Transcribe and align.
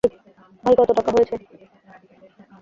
ভাই, 0.63 0.73
কতো 0.79 0.93
টাকা 0.93 1.11
হয়েছে? 1.11 1.35